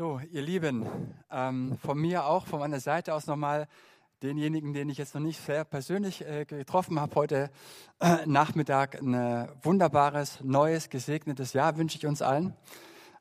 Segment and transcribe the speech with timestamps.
[0.00, 0.86] So, ihr Lieben,
[1.30, 3.68] ähm, von mir auch, von meiner Seite aus nochmal
[4.22, 7.50] denjenigen, den ich jetzt noch nicht sehr persönlich äh, getroffen habe heute
[8.00, 12.54] äh, Nachmittag, ein äh, wunderbares, neues, gesegnetes Jahr wünsche ich uns allen.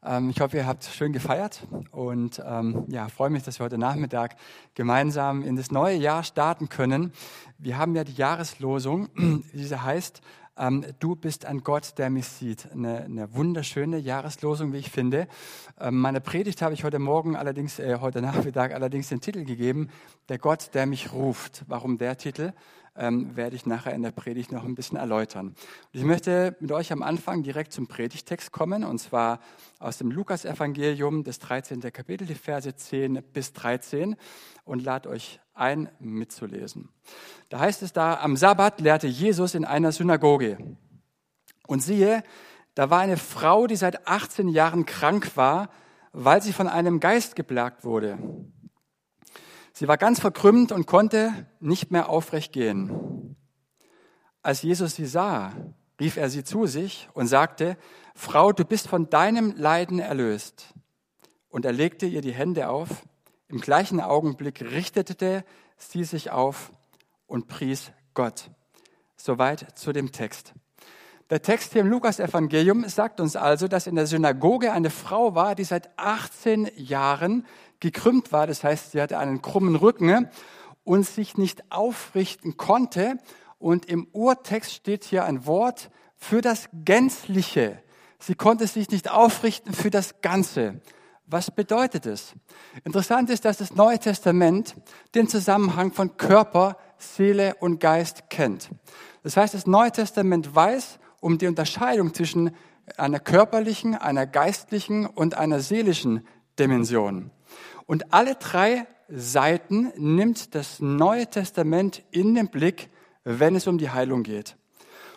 [0.05, 3.77] Ähm, ich hoffe, ihr habt schön gefeiert und ähm, ja, freue mich, dass wir heute
[3.77, 4.37] Nachmittag
[4.73, 7.11] gemeinsam in das neue Jahr starten können.
[7.57, 9.09] Wir haben ja die Jahreslosung,
[9.53, 10.21] diese heißt,
[10.59, 12.71] ähm, du bist ein Gott, der mich sieht.
[12.71, 15.27] Eine, eine wunderschöne Jahreslosung, wie ich finde.
[15.79, 19.89] Ähm, meine Predigt habe ich heute Morgen allerdings, äh, heute Nachmittag allerdings den Titel gegeben,
[20.27, 21.63] der Gott, der mich ruft.
[21.67, 22.51] Warum der Titel?
[23.01, 25.47] Ähm, werde ich nachher in der Predigt noch ein bisschen erläutern.
[25.47, 25.55] Und
[25.93, 29.39] ich möchte mit euch am Anfang direkt zum Predigtext kommen, und zwar
[29.79, 31.79] aus dem Lukasevangelium, das 13.
[31.93, 34.17] Kapitel, die Verse 10 bis 13,
[34.65, 36.89] und lade euch ein, mitzulesen.
[37.47, 40.57] Da heißt es da, am Sabbat lehrte Jesus in einer Synagoge.
[41.67, 42.21] Und siehe,
[42.75, 45.69] da war eine Frau, die seit 18 Jahren krank war,
[46.11, 48.17] weil sie von einem Geist geplagt wurde.
[49.79, 53.37] Sie war ganz verkrümmt und konnte nicht mehr aufrecht gehen.
[54.41, 55.53] Als Jesus sie sah,
[56.01, 57.77] rief er sie zu sich und sagte,
[58.13, 60.73] Frau, du bist von deinem Leiden erlöst.
[61.47, 62.89] Und er legte ihr die Hände auf.
[63.47, 65.45] Im gleichen Augenblick richtete
[65.77, 66.73] sie sich auf
[67.25, 68.51] und pries Gott.
[69.15, 70.51] Soweit zu dem Text.
[71.29, 75.55] Der Text hier im Lukas-Evangelium sagt uns also, dass in der Synagoge eine Frau war,
[75.55, 77.45] die seit 18 Jahren
[77.79, 78.47] gekrümmt war.
[78.47, 80.29] Das heißt, sie hatte einen krummen Rücken
[80.83, 83.17] und sich nicht aufrichten konnte.
[83.57, 87.81] Und im Urtext steht hier ein Wort für das Gänzliche.
[88.19, 90.81] Sie konnte sich nicht aufrichten für das Ganze.
[91.25, 92.33] Was bedeutet es?
[92.83, 94.75] Interessant ist, dass das Neue Testament
[95.13, 98.69] den Zusammenhang von Körper, Seele und Geist kennt.
[99.23, 102.55] Das heißt, das Neue Testament weiß um die Unterscheidung zwischen
[102.97, 106.25] einer körperlichen, einer geistlichen und einer seelischen
[106.57, 107.31] Dimension.
[107.89, 112.91] Und alle drei Seiten nimmt das Neue Testament in den Blick,
[113.23, 114.57] wenn es um die Heilung geht.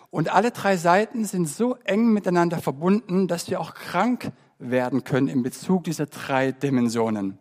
[0.09, 5.29] Und alle drei Seiten sind so eng miteinander verbunden, dass wir auch krank werden können
[5.29, 7.39] in Bezug dieser drei Dimensionen.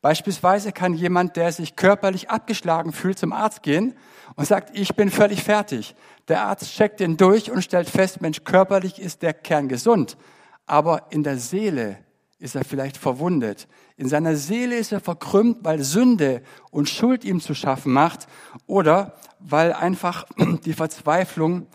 [0.00, 3.92] Beispielsweise kann jemand, der sich körperlich abgeschlagen fühlt, zum Arzt gehen
[4.36, 5.94] und sagt, ich bin völlig fertig.
[6.28, 10.16] Der Arzt checkt ihn durch und stellt fest, Mensch, körperlich ist der Kern gesund,
[10.64, 11.98] aber in der Seele
[12.40, 13.68] ist er vielleicht verwundet.
[13.96, 18.26] In seiner Seele ist er verkrümmt, weil Sünde und Schuld ihm zu schaffen macht
[18.66, 20.26] oder weil einfach
[20.64, 21.66] die Verzweiflung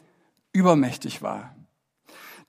[0.52, 1.56] übermächtig war.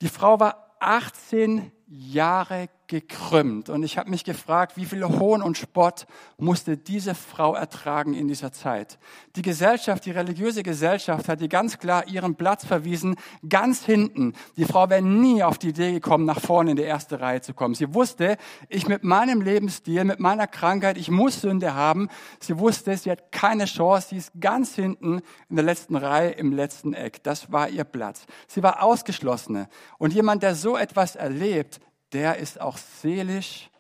[0.00, 3.69] Die Frau war 18 Jahre gekrümmt.
[3.69, 6.07] Und ich habe mich gefragt, wie viel Hohn und Spott
[6.39, 8.99] musste diese Frau ertragen in dieser Zeit.
[9.35, 13.17] Die Gesellschaft, die religiöse Gesellschaft hat ihr ganz klar ihren Platz verwiesen,
[13.49, 14.35] ganz hinten.
[14.57, 17.55] Die Frau wäre nie auf die Idee gekommen, nach vorne in die erste Reihe zu
[17.55, 17.75] kommen.
[17.75, 18.37] Sie wusste,
[18.69, 22.09] ich mit meinem Lebensstil, mit meiner Krankheit, ich muss Sünde haben.
[22.41, 24.09] Sie wusste, sie hat keine Chance.
[24.11, 27.23] Sie ist ganz hinten in der letzten Reihe, im letzten Eck.
[27.23, 28.27] Das war ihr Platz.
[28.47, 29.69] Sie war ausgeschlossene.
[29.99, 31.81] Und jemand, der so etwas erlebt,
[32.12, 33.71] der ist auch seelisch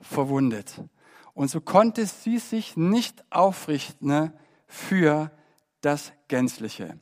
[0.00, 0.80] verwundet.
[1.34, 4.32] Und so konnte sie sich nicht aufrichten
[4.66, 5.30] für
[5.80, 6.98] das Gänzliche.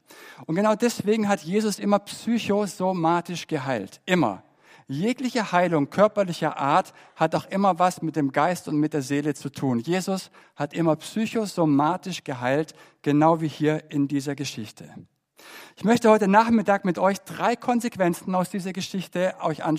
[0.46, 4.00] Und genau deswegen hat Jesus immer psychosomatisch geheilt.
[4.04, 4.42] Immer.
[4.86, 9.32] Jegliche Heilung körperlicher Art hat auch immer was mit dem Geist und mit der Seele
[9.32, 9.78] zu tun.
[9.78, 14.92] Jesus hat immer psychosomatisch geheilt, genau wie hier in dieser Geschichte.
[15.76, 19.34] Ich möchte heute Nachmittag mit euch drei Konsequenzen aus dieser Geschichte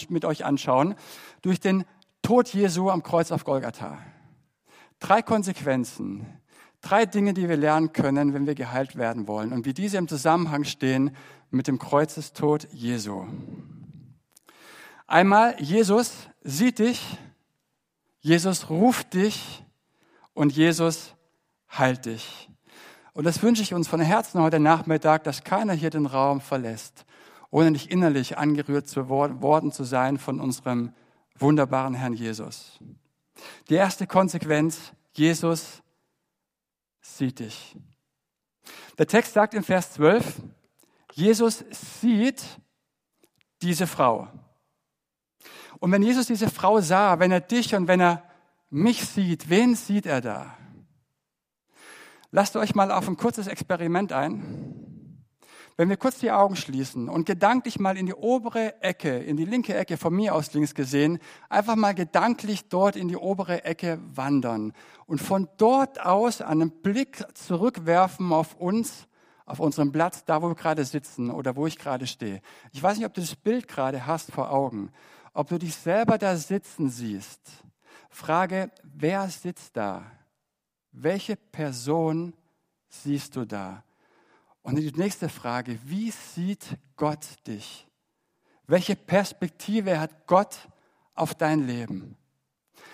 [0.10, 0.96] mit euch anschauen
[1.42, 1.86] durch den
[2.22, 3.98] Tod Jesu am Kreuz auf Golgatha.
[5.00, 6.26] Drei Konsequenzen,
[6.82, 10.08] drei Dinge, die wir lernen können, wenn wir geheilt werden wollen und wie diese im
[10.08, 11.16] Zusammenhang stehen
[11.50, 13.26] mit dem Kreuzestod Jesu.
[15.08, 17.18] Einmal, Jesus sieht dich,
[18.20, 19.64] Jesus ruft dich
[20.34, 21.14] und Jesus
[21.70, 22.50] heilt dich.
[23.16, 27.06] Und das wünsche ich uns von Herzen heute Nachmittag, dass keiner hier den Raum verlässt,
[27.50, 30.94] ohne nicht innerlich angerührt zu worden zu sein von unserem
[31.40, 32.78] wunderbaren Herrn Jesus.
[33.70, 35.82] Die erste Konsequenz, Jesus
[37.00, 37.78] sieht dich.
[38.98, 40.42] Der Text sagt im Vers 12,
[41.14, 41.64] Jesus
[42.02, 42.44] sieht
[43.62, 44.28] diese Frau.
[45.80, 48.24] Und wenn Jesus diese Frau sah, wenn er dich und wenn er
[48.70, 50.58] mich sieht, wen sieht er da?
[52.32, 54.76] Lasst euch mal auf ein kurzes Experiment ein.
[55.78, 59.44] Wenn wir kurz die Augen schließen und gedanklich mal in die obere Ecke, in die
[59.44, 61.20] linke Ecke von mir aus links gesehen,
[61.50, 64.72] einfach mal gedanklich dort in die obere Ecke wandern
[65.06, 69.08] und von dort aus einen Blick zurückwerfen auf uns,
[69.46, 72.42] auf unseren Platz, da wo wir gerade sitzen oder wo ich gerade stehe.
[72.72, 74.92] Ich weiß nicht, ob du das Bild gerade hast vor Augen,
[75.34, 77.66] ob du dich selber da sitzen siehst
[78.16, 80.10] Frage, wer sitzt da?
[80.98, 82.34] Welche Person
[82.88, 83.84] siehst du da?
[84.64, 87.86] Und die nächste Frage, wie sieht Gott dich?
[88.66, 90.58] Welche Perspektive hat Gott
[91.14, 92.16] auf dein Leben?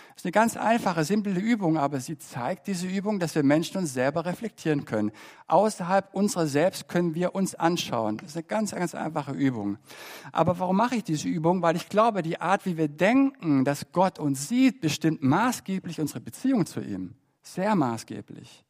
[0.10, 3.78] Das ist eine ganz einfache, simple Übung, aber sie zeigt diese Übung, dass wir Menschen
[3.78, 5.12] uns selber reflektieren können.
[5.48, 8.18] Außerhalb unserer selbst können wir uns anschauen.
[8.18, 9.78] Das ist eine ganz, ganz einfache Übung.
[10.32, 11.62] Aber warum mache ich diese Übung?
[11.62, 16.20] Weil ich glaube, die Art, wie wir denken, dass Gott uns sieht, bestimmt maßgeblich unsere
[16.20, 17.14] Beziehung zu ihm.
[17.54, 18.64] Sehr maßgeblich.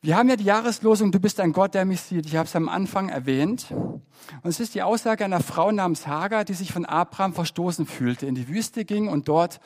[0.00, 2.24] Wir haben ja die Jahreslosung, du bist ein Gott, der mich sieht.
[2.26, 3.72] Ich habe es am Anfang erwähnt.
[3.72, 8.26] Und es ist die Aussage einer Frau namens Hagar, die sich von Abraham verstoßen fühlte,
[8.26, 9.58] in die Wüste ging und dort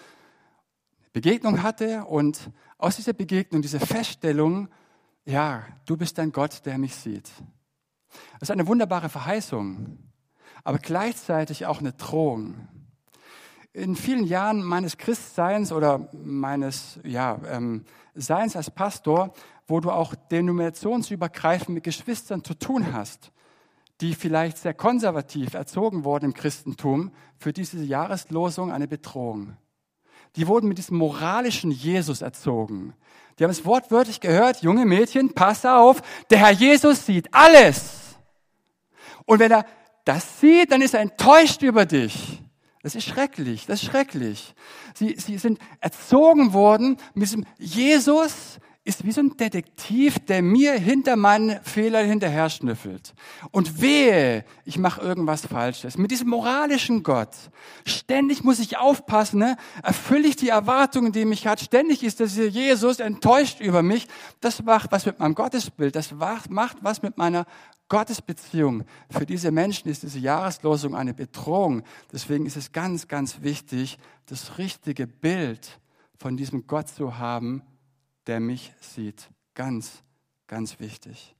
[1.12, 2.06] Begegnung hatte.
[2.06, 4.68] Und aus dieser Begegnung, diese Feststellung,
[5.26, 7.30] ja, du bist ein Gott, der mich sieht.
[8.40, 9.98] Das ist eine wunderbare Verheißung,
[10.64, 12.68] aber gleichzeitig auch eine Drohung.
[13.78, 17.84] In vielen Jahren meines Christseins oder meines ja, ähm,
[18.14, 19.32] Seins als Pastor
[19.68, 23.30] wo du auch denominationsübergreifend mit Geschwistern zu tun hast,
[24.00, 29.56] die vielleicht sehr konservativ erzogen wurden im Christentum, für diese Jahreslosung eine Bedrohung.
[30.36, 32.94] Die wurden mit diesem moralischen Jesus erzogen.
[33.38, 38.16] Die haben es wortwörtlich gehört, junge Mädchen, pass auf, der Herr Jesus sieht alles.
[39.26, 39.66] Und wenn er
[40.04, 42.42] das sieht, dann ist er enttäuscht über dich.
[42.82, 44.54] Das ist schrecklich, das ist schrecklich.
[44.94, 50.72] Sie, sie sind erzogen worden mit diesem Jesus, ist wie so ein Detektiv, der mir
[50.72, 53.12] hinter meinen Fehlern hinterher schnüffelt.
[53.50, 55.98] Und wehe, ich mache irgendwas Falsches.
[55.98, 57.28] Mit diesem moralischen Gott.
[57.84, 59.58] Ständig muss ich aufpassen, ne?
[59.82, 61.60] erfülle ich die Erwartungen, die mich hat.
[61.60, 64.08] Ständig ist dieser Jesus enttäuscht über mich.
[64.40, 65.94] Das macht was mit meinem Gottesbild.
[65.94, 67.44] Das macht was mit meiner
[67.90, 68.84] Gottesbeziehung.
[69.10, 71.82] Für diese Menschen ist diese Jahreslosung eine Bedrohung.
[72.10, 75.78] Deswegen ist es ganz, ganz wichtig, das richtige Bild
[76.16, 77.62] von diesem Gott zu haben,
[78.28, 79.30] der mich sieht.
[79.54, 80.04] Ganz,
[80.46, 81.34] ganz wichtig.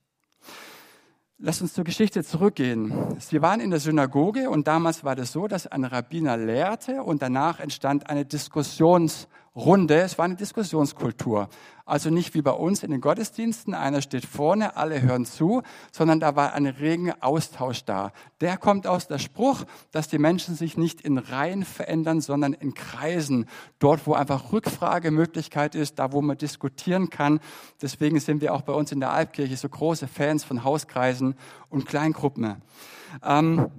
[1.37, 3.15] Lass uns zur Geschichte zurückgehen.
[3.19, 7.21] Sie waren in der Synagoge und damals war das so, dass ein Rabbiner lehrte und
[7.21, 8.27] danach entstand eine
[9.55, 10.01] Diskussionsrunde.
[10.01, 11.49] Es war eine Diskussionskultur.
[11.85, 16.19] Also nicht wie bei uns in den Gottesdiensten, einer steht vorne, alle hören zu, sondern
[16.19, 18.11] da war ein regen Austausch da.
[18.41, 22.75] Der kommt aus der Spruch, dass die Menschen sich nicht in Reihen verändern, sondern in
[22.75, 23.47] Kreisen.
[23.79, 27.39] Dort, wo einfach Rückfragemöglichkeit ist, da, wo man diskutieren kann.
[27.81, 31.35] Deswegen sind wir auch bei uns in der Alpkirche so große Fans von Hauskreisen
[31.69, 32.61] und Kleingruppen.
[33.23, 33.71] Ähm,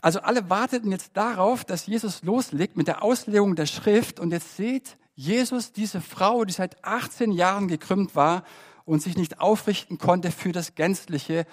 [0.00, 4.56] also alle warteten jetzt darauf, dass Jesus loslegt mit der Auslegung der Schrift und jetzt
[4.56, 8.44] seht Jesus, diese Frau, die seit 18 Jahren gekrümmt war
[8.86, 11.46] und sich nicht aufrichten konnte für das Gänzliche.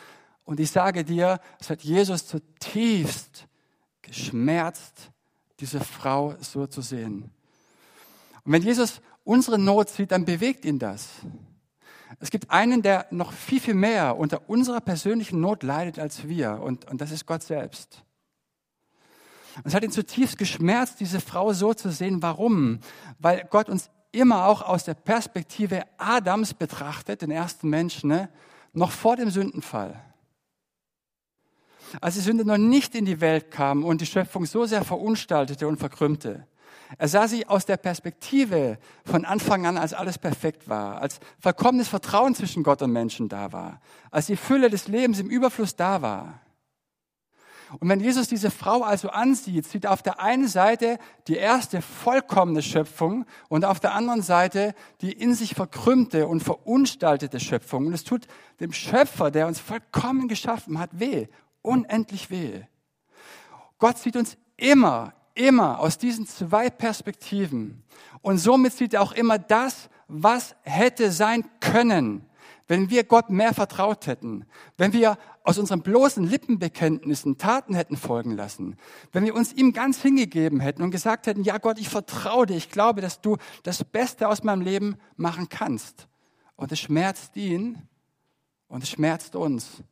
[0.45, 3.47] Und ich sage dir, es hat Jesus zutiefst
[4.01, 5.11] geschmerzt,
[5.59, 7.29] diese Frau so zu sehen.
[8.45, 11.09] Und wenn Jesus unsere Not sieht, dann bewegt ihn das.
[12.21, 16.61] Es gibt einen, der noch viel, viel mehr unter unserer persönlichen Not leidet als wir,
[16.61, 18.05] und, und das ist Gott selbst.
[19.57, 22.21] Und es hat ihn zutiefst geschmerzt, diese Frau so zu sehen.
[22.21, 22.79] Warum?
[23.19, 28.29] Weil Gott uns immer auch aus der Perspektive Adams betrachtet, den ersten Menschen, ne?
[28.73, 29.99] noch vor dem Sündenfall.
[32.01, 35.67] Als die Sünde noch nicht in die Welt kam und die Schöpfung so sehr verunstaltete
[35.67, 36.45] und verkrümmte.
[36.97, 41.89] Er sah sie aus der Perspektive von Anfang an, als alles perfekt war, als vollkommenes
[41.89, 46.01] Vertrauen zwischen Gott und Menschen da war, als die Fülle des Lebens im Überfluss da
[46.01, 46.41] war.
[47.79, 51.81] Und wenn Jesus diese Frau also ansieht, sieht er auf der einen Seite die erste
[51.81, 57.87] vollkommene Schöpfung und auf der anderen Seite die in sich verkrümmte und verunstaltete Schöpfung.
[57.87, 58.27] Und es tut
[58.59, 61.27] dem Schöpfer, der uns vollkommen geschaffen hat, weh,
[61.61, 62.61] unendlich weh.
[63.79, 67.83] Gott sieht uns immer, immer aus diesen zwei Perspektiven.
[68.21, 72.27] Und somit sieht er auch immer das, was hätte sein können
[72.67, 74.45] wenn wir Gott mehr vertraut hätten,
[74.77, 78.75] wenn wir aus unseren bloßen Lippenbekenntnissen Taten hätten folgen lassen,
[79.11, 82.57] wenn wir uns ihm ganz hingegeben hätten und gesagt hätten, ja Gott, ich vertraue dir,
[82.57, 86.07] ich glaube, dass du das Beste aus meinem Leben machen kannst.
[86.55, 87.81] Und es schmerzt ihn
[88.67, 89.83] und es schmerzt uns.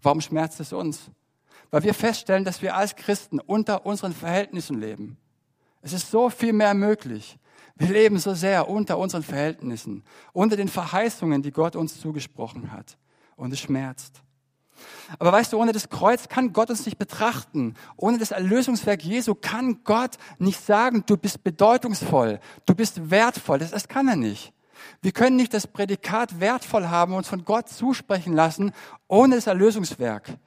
[0.00, 1.10] Warum schmerzt es uns?
[1.70, 5.18] Weil wir feststellen, dass wir als Christen unter unseren Verhältnissen leben.
[5.82, 7.38] Es ist so viel mehr möglich.
[7.76, 12.96] Wir leben so sehr unter unseren Verhältnissen, unter den Verheißungen, die Gott uns zugesprochen hat.
[13.36, 14.22] Und es schmerzt.
[15.18, 17.74] Aber weißt du, ohne das Kreuz kann Gott uns nicht betrachten.
[17.96, 23.58] Ohne das Erlösungswerk Jesu kann Gott nicht sagen, du bist bedeutungsvoll, du bist wertvoll.
[23.58, 24.52] Das, das kann er nicht.
[25.00, 28.72] Wir können nicht das Prädikat wertvoll haben und uns von Gott zusprechen lassen,
[29.08, 30.38] ohne das Erlösungswerk.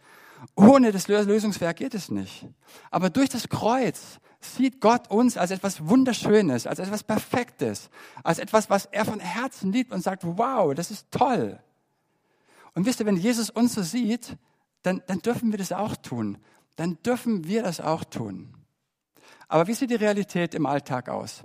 [0.56, 2.48] Ohne das Erlösungswerk geht es nicht.
[2.92, 4.20] Aber durch das Kreuz
[4.54, 7.90] sieht Gott uns als etwas Wunderschönes, als etwas Perfektes,
[8.24, 11.60] als etwas, was er von Herzen liebt und sagt, wow, das ist toll.
[12.74, 14.38] Und wisst ihr, wenn Jesus uns so sieht,
[14.84, 16.38] dann, dann dürfen wir das auch tun.
[16.76, 18.54] Dann dürfen wir das auch tun.
[19.48, 21.42] Aber wie sieht die Realität im Alltag aus?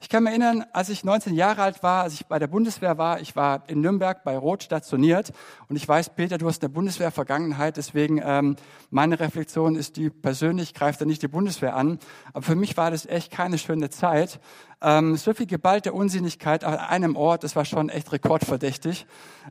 [0.00, 2.98] Ich kann mich erinnern, als ich 19 Jahre alt war, als ich bei der Bundeswehr
[2.98, 5.32] war, ich war in Nürnberg bei Rot stationiert
[5.68, 8.56] und ich weiß, Peter, du hast eine Bundeswehr-Vergangenheit, deswegen ähm,
[8.90, 11.98] meine Reflexion ist die persönlich, greift da nicht die Bundeswehr an,
[12.32, 14.40] aber für mich war das echt keine schöne Zeit.
[14.82, 19.06] Ähm, so viel geballte Unsinnigkeit an einem Ort, das war schon echt rekordverdächtig.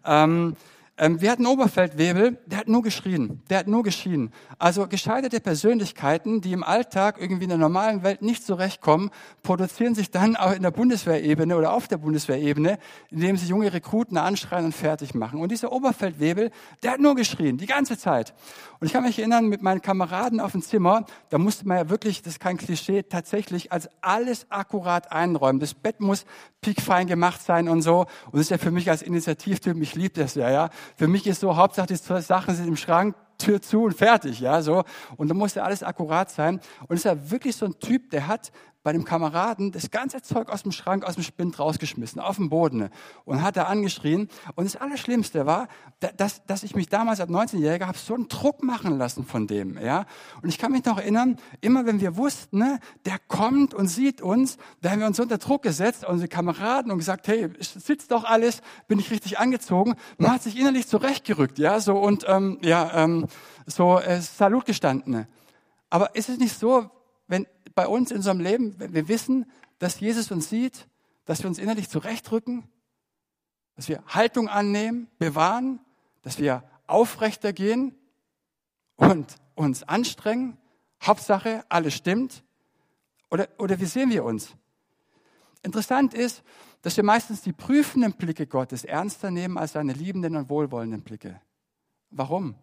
[0.05, 0.55] Ähm,
[0.95, 4.31] ähm, wir hatten Oberfeldwebel, der hat nur geschrien, der hat nur geschrien.
[4.59, 9.09] Also gescheiterte Persönlichkeiten, die im Alltag irgendwie in der normalen Welt nicht zurechtkommen,
[9.41, 12.77] produzieren sich dann auch in der Bundeswehrebene oder auf der Bundeswehrebene,
[13.09, 15.39] indem sie junge Rekruten anschreien und fertig machen.
[15.41, 16.51] Und dieser Oberfeldwebel,
[16.83, 18.35] der hat nur geschrien, die ganze Zeit.
[18.79, 21.89] Und ich kann mich erinnern, mit meinen Kameraden auf dem Zimmer, da musste man ja
[21.89, 25.59] wirklich, das ist kein Klischee, tatsächlich als alles akkurat einräumen.
[25.59, 26.25] Das Bett muss
[26.61, 28.01] piekfein gemacht sein und so.
[28.25, 30.69] Und das ist ja für mich als Initiativtyp, ich liebe das ja, ja.
[30.95, 34.61] Für mich ist so, Hauptsache die Sachen sind im Schrank, Tür zu und fertig, ja,
[34.61, 34.83] so.
[35.17, 36.61] Und da muss ja alles akkurat sein.
[36.87, 38.51] Und ist ja wirklich so ein Typ, der hat
[38.83, 42.49] bei dem Kameraden das ganze Zeug aus dem Schrank, aus dem Spind rausgeschmissen, auf den
[42.49, 42.89] Boden
[43.23, 44.27] und hat da angeschrien.
[44.55, 45.69] Und das Allerschlimmste war,
[46.17, 49.77] dass, dass ich mich damals als 19-Jähriger habe so einen Druck machen lassen von dem.
[49.79, 50.05] Ja?
[50.41, 54.21] Und ich kann mich noch erinnern, immer wenn wir wussten, ne, der kommt und sieht
[54.21, 58.25] uns, da haben wir uns unter Druck gesetzt, unsere Kameraden und gesagt, hey, sitzt doch
[58.25, 59.95] alles, bin ich richtig angezogen.
[60.17, 63.27] Man hat sich innerlich zurechtgerückt, ja, so und ähm, ja, ähm,
[63.65, 65.25] so äh, Salut gestanden.
[65.89, 66.89] Aber ist es nicht so,
[67.27, 69.45] wenn bei uns in unserem Leben, wenn wir wissen,
[69.79, 70.87] dass Jesus uns sieht,
[71.25, 72.67] dass wir uns innerlich zurechtrücken,
[73.75, 75.79] dass wir Haltung annehmen, bewahren,
[76.21, 77.95] dass wir aufrechter gehen
[78.95, 80.57] und uns anstrengen.
[81.01, 82.43] Hauptsache, alles stimmt.
[83.29, 84.55] Oder, oder wie sehen wir uns?
[85.63, 86.43] Interessant ist,
[86.81, 91.41] dass wir meistens die prüfenden Blicke Gottes ernster nehmen als seine liebenden und wohlwollenden Blicke.
[92.11, 92.55] Warum?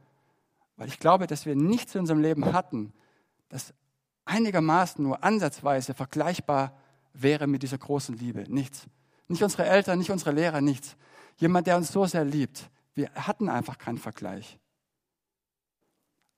[0.76, 2.92] Weil ich glaube, dass wir nichts in unserem Leben hatten,
[3.48, 3.74] das
[4.30, 6.72] einigermaßen nur ansatzweise vergleichbar
[7.12, 8.44] wäre mit dieser großen Liebe.
[8.48, 8.86] Nichts.
[9.28, 10.96] Nicht unsere Eltern, nicht unsere Lehrer, nichts.
[11.36, 12.70] Jemand, der uns so sehr liebt.
[12.94, 14.58] Wir hatten einfach keinen Vergleich.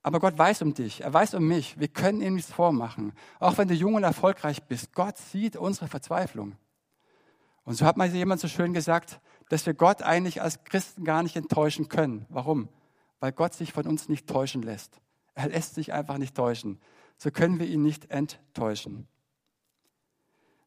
[0.03, 1.79] Aber Gott weiß um dich, er weiß um mich.
[1.79, 3.13] Wir können ihm nichts vormachen.
[3.39, 6.57] Auch wenn du jung und erfolgreich bist, Gott sieht unsere Verzweiflung.
[7.65, 11.23] Und so hat mal jemand so schön gesagt, dass wir Gott eigentlich als Christen gar
[11.23, 12.27] nicht enttäuschen können.
[12.31, 12.69] Warum?
[13.21, 15.01] Weil Gott sich von uns nicht täuschen lässt.
[15.35, 16.81] Er lässt sich einfach nicht täuschen
[17.17, 19.09] so können wir ihn nicht enttäuschen.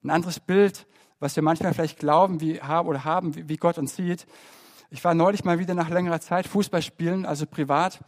[0.04, 0.88] Ein anderes Bild,
[1.20, 4.28] was wir manchmal vielleicht glauben wie, oder haben, wie Gott uns sieht.
[4.90, 8.00] Ich war neulich mal wieder nach längerer Zeit Fußball spielen, also privat,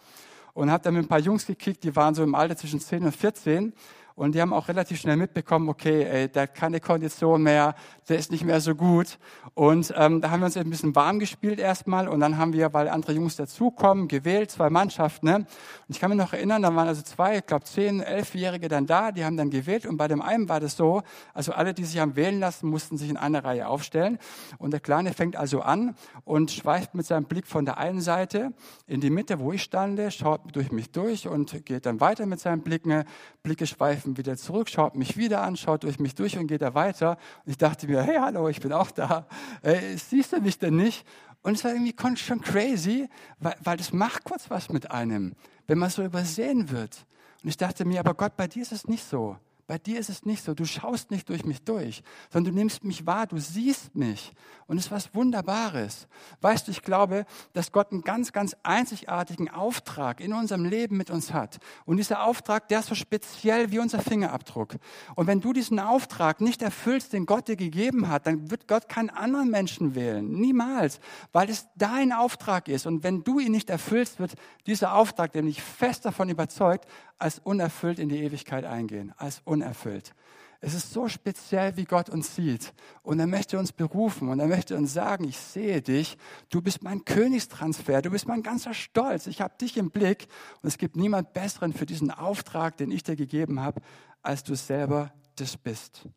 [0.53, 3.03] und habe dann mit ein paar Jungs gekickt, die waren so im Alter zwischen 10
[3.03, 3.73] und 14.
[4.17, 7.75] Und die haben auch relativ schnell mitbekommen, okay, ey, der hat keine Kondition mehr,
[8.09, 9.19] der ist nicht mehr so gut.
[9.53, 12.73] Und ähm, da haben wir uns ein bisschen warm gespielt erstmal und dann haben wir,
[12.73, 15.27] weil andere Jungs dazukommen, gewählt, zwei Mannschaften.
[15.27, 15.35] Ne?
[15.35, 15.45] Und
[15.89, 19.11] ich kann mich noch erinnern, da waren also zwei, ich glaube zehn, elfjährige dann da,
[19.11, 21.03] die haben dann gewählt und bei dem einen war das so,
[21.35, 24.17] also alle, die sich haben wählen lassen, mussten sich in einer Reihe aufstellen.
[24.57, 25.93] Und der Kleine fängt also an
[26.25, 28.51] und schweift mit seinem Blick von der einen Seite
[28.87, 32.39] in die Mitte, wo ich stande, schaut durch mich durch und geht dann weiter mit
[32.39, 33.03] seinen Blicken,
[33.43, 36.61] Blicke schweifen Streifen wieder zurück, schaut mich wieder an, schaut durch mich durch und geht
[36.61, 37.17] er weiter.
[37.45, 39.25] Und ich dachte mir, hey, hallo, ich bin auch da.
[39.61, 41.05] Äh, siehst du mich denn nicht?
[41.43, 43.09] Und es war irgendwie schon crazy,
[43.39, 45.35] weil, weil das macht kurz was mit einem,
[45.67, 47.05] wenn man so übersehen wird.
[47.43, 49.37] Und ich dachte mir, aber Gott, bei dir ist es nicht so.
[49.67, 50.53] Bei dir ist es nicht so.
[50.53, 54.31] Du schaust nicht durch mich durch, sondern du nimmst mich wahr, du siehst mich.
[54.65, 56.07] Und es ist was Wunderbares.
[56.39, 61.09] Weißt du, ich glaube, dass Gott einen ganz, ganz einzigartigen Auftrag in unserem Leben mit
[61.09, 61.57] uns hat.
[61.83, 64.75] Und dieser Auftrag, der ist so speziell wie unser Fingerabdruck.
[65.15, 68.87] Und wenn du diesen Auftrag nicht erfüllst, den Gott dir gegeben hat, dann wird Gott
[68.87, 70.31] keinen anderen Menschen wählen.
[70.31, 71.01] Niemals.
[71.33, 72.87] Weil es dein Auftrag ist.
[72.87, 77.39] Und wenn du ihn nicht erfüllst, wird dieser Auftrag, den ich fest davon überzeugt, als
[77.39, 79.13] unerfüllt in die Ewigkeit eingehen.
[79.17, 80.13] Als unerfüllt.
[80.59, 82.73] Es ist so speziell, wie Gott uns sieht.
[83.03, 86.17] Und er möchte uns berufen und er möchte uns sagen, ich sehe dich,
[86.49, 90.27] du bist mein Königstransfer, du bist mein ganzer Stolz, ich habe dich im Blick
[90.61, 93.81] und es gibt niemand Besseren für diesen Auftrag, den ich dir gegeben habe,
[94.23, 96.07] als du selber das bist.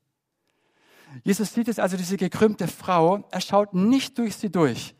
[1.22, 4.94] Jesus sieht jetzt also diese gekrümmte Frau, er schaut nicht durch sie durch.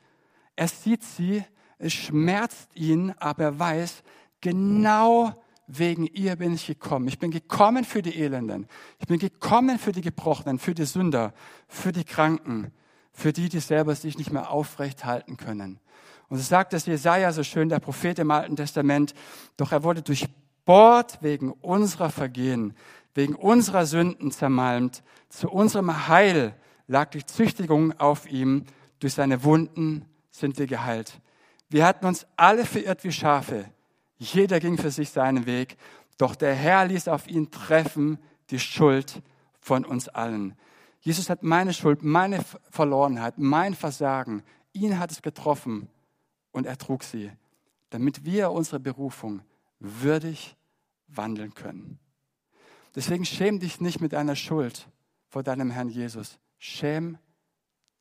[0.55, 1.45] Er sieht sie,
[1.79, 4.03] es schmerzt ihn, aber er weiß
[4.43, 5.43] genau,
[5.79, 7.09] wegen ihr bin ich gekommen.
[7.09, 8.67] Ich bin gekommen für die Elenden.
[8.99, 11.33] Ich bin gekommen für die Gebrochenen, für die Sünder,
[11.69, 12.73] für die Kranken,
[13.13, 15.79] für die, die selber sich nicht mehr aufrecht halten können.
[16.29, 19.15] Und so sagt das Jesaja so schön, der Prophet im Alten Testament,
[19.57, 22.75] doch er wurde durchbohrt wegen unserer Vergehen,
[23.15, 25.03] wegen unserer Sünden zermalmt.
[25.29, 26.55] Zu unserem Heil
[26.87, 28.65] lag die Züchtigung auf ihm.
[28.99, 31.21] Durch seine Wunden sind wir geheilt.
[31.69, 33.67] Wir hatten uns alle verirrt wie Schafe.
[34.21, 35.79] Jeder ging für sich seinen Weg.
[36.19, 38.19] Doch der Herr ließ auf ihn treffen
[38.51, 39.23] die Schuld
[39.59, 40.57] von uns allen.
[41.01, 44.43] Jesus hat meine Schuld, meine Verlorenheit, mein Versagen,
[44.75, 45.89] ihn hat es getroffen
[46.53, 47.33] und er trug sie,
[47.89, 49.41] damit wir unsere Berufung
[49.79, 50.55] würdig
[51.07, 51.99] wandeln können.
[52.95, 54.87] Deswegen schäm dich nicht mit deiner Schuld
[55.29, 56.39] vor deinem Herrn Jesus.
[56.59, 57.17] Schäm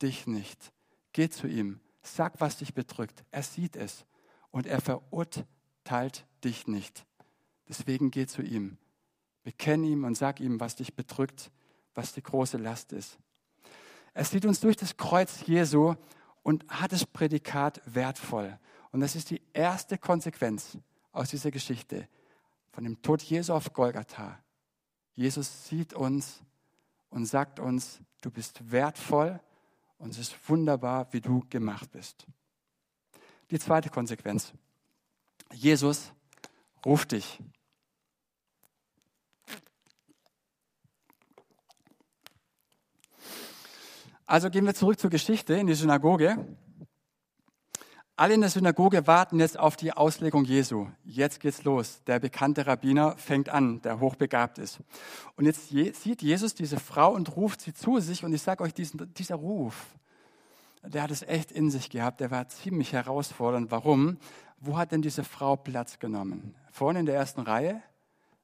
[0.02, 0.70] dich nicht.
[1.14, 1.80] Geh zu ihm.
[2.02, 3.24] Sag, was dich bedrückt.
[3.30, 4.04] Er sieht es
[4.50, 5.46] und er verurteilt
[6.44, 7.06] dich nicht.
[7.68, 8.78] Deswegen geh zu ihm.
[9.42, 11.50] Bekenn ihm und sag ihm, was dich bedrückt,
[11.94, 13.18] was die große Last ist.
[14.12, 15.94] Er sieht uns durch das Kreuz Jesu
[16.42, 18.58] und hat das Prädikat wertvoll.
[18.92, 20.78] Und das ist die erste Konsequenz
[21.12, 22.08] aus dieser Geschichte
[22.72, 24.38] von dem Tod Jesu auf Golgatha.
[25.14, 26.42] Jesus sieht uns
[27.08, 29.40] und sagt uns, du bist wertvoll
[29.98, 32.26] und es ist wunderbar, wie du gemacht bist.
[33.50, 34.52] Die zweite Konsequenz.
[35.52, 36.12] Jesus
[36.84, 37.40] ruft dich.
[44.26, 46.46] Also gehen wir zurück zur Geschichte in die Synagoge.
[48.14, 50.88] Alle in der Synagoge warten jetzt auf die Auslegung Jesu.
[51.04, 52.02] Jetzt geht's los.
[52.06, 54.80] Der bekannte Rabbiner fängt an, der hochbegabt ist.
[55.36, 58.22] Und jetzt sieht Jesus diese Frau und ruft sie zu sich.
[58.22, 59.96] Und ich sage euch, diesen, dieser Ruf,
[60.82, 62.20] der hat es echt in sich gehabt.
[62.20, 63.70] Der war ziemlich herausfordernd.
[63.70, 64.18] Warum?
[64.60, 66.54] Wo hat denn diese Frau Platz genommen?
[66.70, 67.82] Vorne in der ersten Reihe?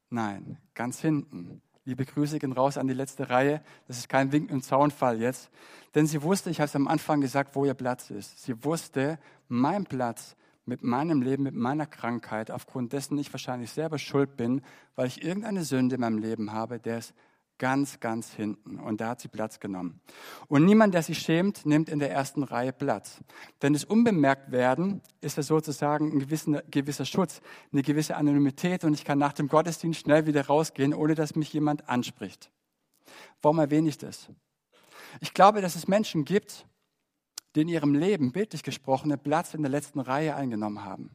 [0.09, 1.61] Nein, ganz hinten.
[1.85, 3.63] Liebe Grüße gehen raus an die letzte Reihe.
[3.87, 5.51] Das ist kein Wink im Zaunfall jetzt.
[5.95, 8.43] Denn sie wusste, ich habe es am Anfang gesagt, wo ihr Platz ist.
[8.43, 9.19] Sie wusste,
[9.49, 14.63] mein Platz mit meinem Leben, mit meiner Krankheit, aufgrund dessen ich wahrscheinlich selber schuld bin,
[14.97, 17.15] weil ich irgendeine Sünde in meinem Leben habe, der ist
[17.59, 18.79] ganz, ganz hinten.
[18.79, 20.01] Und da hat sie Platz genommen.
[20.49, 23.21] Und niemand, der sich schämt, nimmt in der ersten Reihe Platz.
[23.63, 27.41] Denn das Unbemerktwerden ist ja sozusagen ein gewisser, gewisser Schutz,
[27.73, 31.53] eine gewisse Anonymität und ich kann nach dem Gottesdienst schnell wieder rausgehen, ohne dass mich
[31.53, 32.51] jemand anspricht.
[33.43, 34.29] Warum erwähne ich das?
[35.21, 36.67] Ich glaube, dass es Menschen gibt,
[37.55, 41.11] die in ihrem Leben, bildlich gesprochen, Platz in der letzten Reihe eingenommen haben,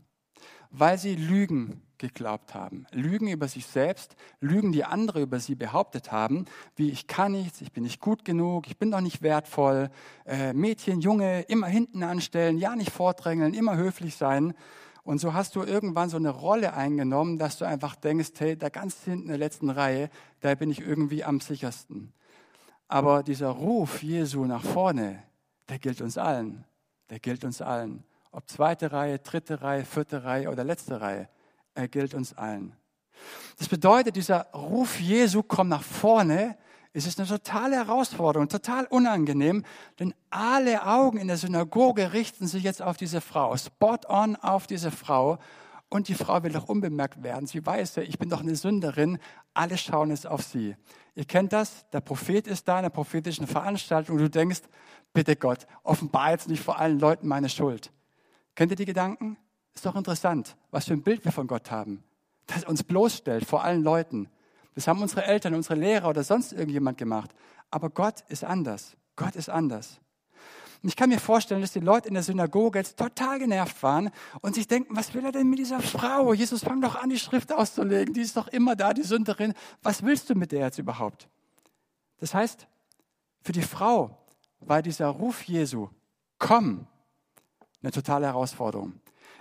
[0.72, 2.88] weil sie Lügen geglaubt haben.
[2.92, 7.62] Lügen über sich selbst, Lügen, die andere über sie behauptet haben, wie ich kann nichts,
[7.62, 9.92] ich bin nicht gut genug, ich bin doch nicht wertvoll,
[10.26, 14.54] äh, Mädchen, Junge, immer hinten anstellen, ja nicht vordrängeln, immer höflich sein.
[15.04, 18.70] Und so hast du irgendwann so eine Rolle eingenommen, dass du einfach denkst, hey, da
[18.70, 22.14] ganz hinten in der letzten Reihe, da bin ich irgendwie am sichersten.
[22.88, 25.24] Aber dieser Ruf Jesu nach vorne,
[25.70, 26.66] der gilt uns allen.
[27.10, 28.04] Der gilt uns allen.
[28.32, 31.30] Ob zweite Reihe, dritte Reihe, vierte Reihe oder letzte Reihe
[31.74, 32.74] er gilt uns allen.
[33.58, 36.58] Das bedeutet, dieser Ruf Jesu, komm nach vorne,
[36.94, 39.64] es ist eine totale Herausforderung, total unangenehm,
[40.00, 44.68] denn alle Augen in der Synagoge richten sich jetzt auf diese Frau, spot on auf
[44.68, 45.38] diese Frau.
[45.88, 47.48] Und die Frau will doch unbemerkt werden.
[47.48, 49.20] Sie weiß ja, ich bin doch eine Sünderin.
[49.54, 50.78] Alle schauen jetzt auf sie.
[51.16, 54.62] Ihr kennt das, der Prophet ist da in einer prophetischen Veranstaltung und du denkst,
[55.12, 57.92] bitte Gott, offenbar jetzt nicht vor allen Leuten meine Schuld.
[58.56, 59.38] Kennt ihr die Gedanken?
[59.74, 62.04] Ist doch interessant, was für ein Bild wir von Gott haben.
[62.48, 64.30] Das uns bloßstellt vor allen Leuten.
[64.76, 67.32] Das haben unsere Eltern, unsere Lehrer oder sonst irgendjemand gemacht.
[67.70, 68.96] Aber Gott ist anders.
[69.16, 70.00] Gott ist anders.
[70.82, 74.10] Und ich kann mir vorstellen, dass die Leute in der Synagoge jetzt total genervt waren
[74.42, 76.34] und sich denken, was will er denn mit dieser Frau?
[76.34, 78.16] Jesus, fang doch an, die Schrift auszulegen.
[78.16, 79.54] Die ist doch immer da, die Sünderin.
[79.84, 81.30] Was willst du mit der jetzt überhaupt?
[82.20, 82.68] Das heißt,
[83.44, 84.18] für die Frau
[84.60, 85.90] war dieser Ruf Jesu,
[86.40, 86.88] komm,
[87.82, 88.94] eine totale Herausforderung.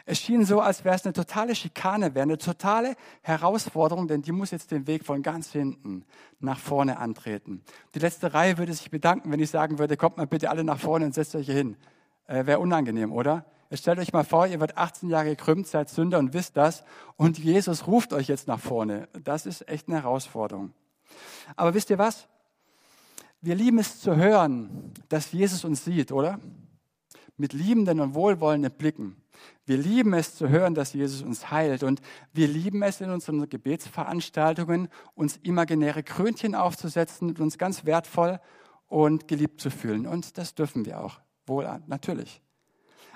[0.06, 4.32] Es schien so, als wäre es eine totale Schikane, wäre eine totale Herausforderung, denn die
[4.32, 6.04] muss jetzt den Weg von ganz hinten
[6.40, 7.62] nach vorne antreten.
[7.94, 10.80] Die letzte Reihe würde sich bedanken, wenn ich sagen würde, kommt mal bitte alle nach
[10.80, 11.76] vorne und setzt euch hier hin.
[12.26, 13.44] Äh, wäre unangenehm, oder?
[13.68, 16.82] Jetzt stellt euch mal vor, ihr werdet 18 Jahre gekrümmt, seid Sünder und wisst das
[17.16, 19.08] und Jesus ruft euch jetzt nach vorne.
[19.22, 20.72] Das ist echt eine Herausforderung.
[21.54, 22.26] Aber wisst ihr was?
[23.40, 26.40] Wir lieben es zu hören, dass Jesus uns sieht, oder?
[27.40, 29.16] Mit liebenden und wohlwollenden Blicken.
[29.64, 32.02] Wir lieben es zu hören, dass Jesus uns heilt und
[32.34, 38.40] wir lieben es in unseren Gebetsveranstaltungen, uns imaginäre Krönchen aufzusetzen und uns ganz wertvoll
[38.88, 40.06] und geliebt zu fühlen.
[40.06, 42.42] Und das dürfen wir auch, wohl natürlich.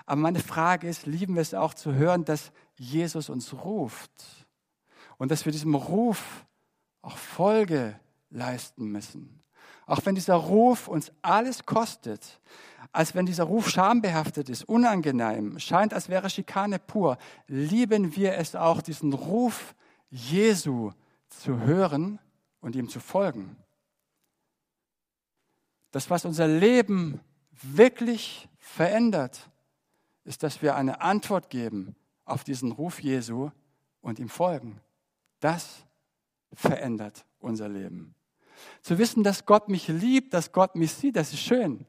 [0.07, 4.47] Aber meine Frage ist, lieben wir es auch zu hören, dass Jesus uns ruft
[5.19, 6.47] und dass wir diesem Ruf
[7.03, 9.43] auch Folge leisten müssen.
[9.85, 12.41] Auch wenn dieser Ruf uns alles kostet,
[12.95, 18.55] als wenn dieser Ruf schambehaftet ist, unangenehm, scheint, als wäre Schikane pur, lieben wir es
[18.55, 19.75] auch, diesen Ruf
[20.11, 20.93] Jesu
[21.29, 22.21] zu hören
[22.61, 23.57] und ihm zu folgen.
[25.91, 29.51] Das, was unser Leben wirklich verändert,
[30.23, 33.51] ist, dass wir eine Antwort geben auf diesen Ruf Jesu
[34.03, 34.81] und ihm folgen.
[35.41, 35.85] Das
[36.53, 38.15] verändert unser Leben.
[38.83, 41.85] Zu wissen, dass Gott mich liebt, dass Gott mich sieht, das ist schön.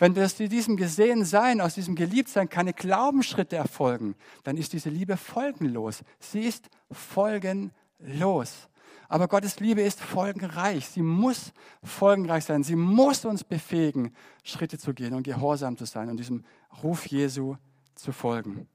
[0.00, 6.02] Wenn aus diesem Gesehensein, aus diesem Geliebtsein keine Glaubensschritte erfolgen, dann ist diese Liebe folgenlos.
[6.18, 8.70] Sie ist folgenlos.
[9.10, 10.88] Aber Gottes Liebe ist folgenreich.
[10.88, 11.52] Sie muss
[11.84, 12.62] folgenreich sein.
[12.62, 16.44] Sie muss uns befähigen, Schritte zu gehen und gehorsam zu sein und diesem
[16.82, 17.56] Ruf Jesu
[17.94, 18.66] zu folgen.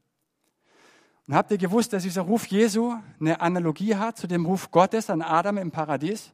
[1.25, 5.09] Und habt ihr gewusst, dass dieser Ruf Jesu eine Analogie hat zu dem Ruf Gottes
[5.09, 6.33] an Adam im Paradies?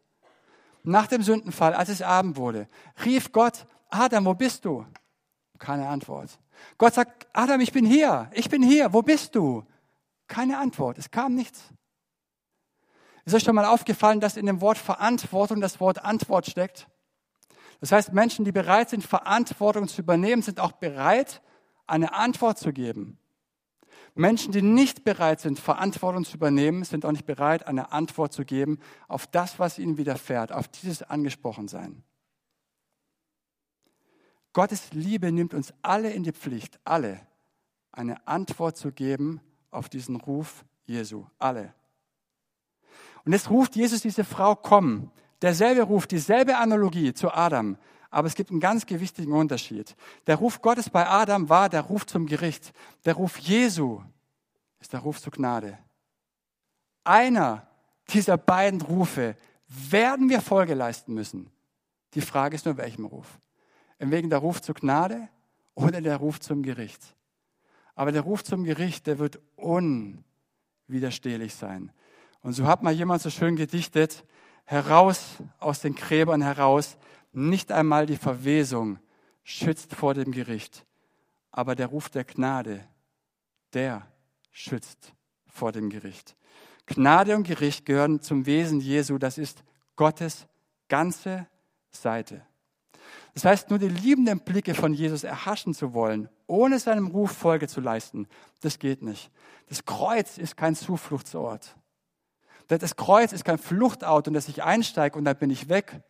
[0.83, 2.67] Nach dem Sündenfall, als es Abend wurde,
[3.05, 4.85] rief Gott, Adam, wo bist du?
[5.59, 6.39] Keine Antwort.
[6.77, 9.63] Gott sagt, Adam, ich bin hier, ich bin hier, wo bist du?
[10.27, 11.61] Keine Antwort, es kam nichts.
[13.25, 16.87] Ist euch schon mal aufgefallen, dass in dem Wort Verantwortung das Wort Antwort steckt?
[17.79, 21.41] Das heißt, Menschen, die bereit sind, Verantwortung zu übernehmen, sind auch bereit,
[21.85, 23.17] eine Antwort zu geben.
[24.13, 28.45] Menschen, die nicht bereit sind, Verantwortung zu übernehmen, sind auch nicht bereit, eine Antwort zu
[28.45, 32.03] geben auf das, was ihnen widerfährt, auf dieses Angesprochensein.
[34.53, 37.19] Gottes Liebe nimmt uns alle in die Pflicht, alle,
[37.91, 41.25] eine Antwort zu geben auf diesen Ruf Jesu.
[41.39, 41.73] Alle.
[43.23, 45.11] Und jetzt ruft Jesus diese Frau, komm.
[45.41, 47.77] Derselbe ruft dieselbe Analogie zu Adam.
[48.09, 49.95] Aber es gibt einen ganz gewichtigen Unterschied.
[50.27, 52.73] Der Ruf Gottes bei Adam war der Ruf zum Gericht.
[53.05, 54.01] Der Ruf Jesu
[54.79, 55.77] ist der Ruf zur Gnade.
[57.03, 57.67] Einer
[58.09, 59.37] dieser beiden Rufe
[59.67, 61.49] werden wir Folge leisten müssen.
[62.13, 63.39] Die Frage ist nur, welchem Ruf.
[64.09, 65.29] Wegen der Ruf zur Gnade
[65.75, 67.15] oder der Ruf zum Gericht.
[67.93, 71.91] Aber der Ruf zum Gericht, der wird unwiderstehlich sein.
[72.41, 74.25] Und so hat mal jemand so schön gedichtet,
[74.65, 76.97] heraus aus den Gräbern heraus,
[77.33, 78.99] nicht einmal die Verwesung
[79.43, 80.85] schützt vor dem Gericht,
[81.51, 82.83] aber der Ruf der Gnade,
[83.73, 84.07] der
[84.51, 85.13] schützt
[85.47, 86.35] vor dem Gericht.
[86.85, 89.63] Gnade und Gericht gehören zum Wesen Jesu, das ist
[89.95, 90.47] Gottes
[90.87, 91.47] ganze
[91.91, 92.45] Seite.
[93.33, 97.67] Das heißt, nur die liebenden Blicke von Jesus erhaschen zu wollen, ohne seinem Ruf Folge
[97.67, 98.27] zu leisten,
[98.61, 99.31] das geht nicht.
[99.69, 101.75] Das Kreuz ist kein Zufluchtsort.
[102.67, 106.01] Das Kreuz ist kein Fluchtauto, in das ich einsteige und dann bin ich weg,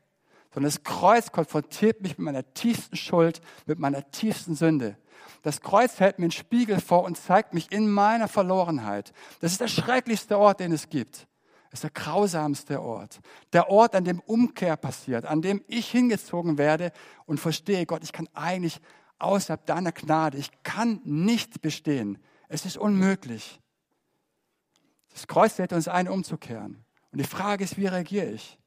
[0.53, 4.97] sondern das Kreuz konfrontiert mich mit meiner tiefsten Schuld, mit meiner tiefsten Sünde.
[5.43, 9.13] Das Kreuz hält mir einen Spiegel vor und zeigt mich in meiner Verlorenheit.
[9.39, 11.27] Das ist der schrecklichste Ort, den es gibt.
[11.71, 13.21] Ist der grausamste Ort.
[13.53, 16.91] Der Ort, an dem Umkehr passiert, an dem ich hingezogen werde
[17.25, 18.81] und verstehe, Gott, ich kann eigentlich
[19.19, 22.17] außerhalb deiner Gnade, ich kann nicht bestehen.
[22.49, 23.61] Es ist unmöglich.
[25.13, 26.83] Das Kreuz lädt uns ein, umzukehren.
[27.11, 28.57] Und die Frage ist, wie reagiere ich?